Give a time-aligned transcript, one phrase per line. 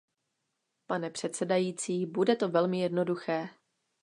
[0.85, 3.49] Pane předsedající, bude to velmi jednoduché.